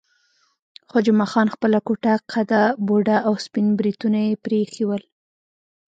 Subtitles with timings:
[0.89, 5.03] خو جمعه خان خپله کوټه قده، بوډا او سپین بریتونه یې پرې ایښي ول.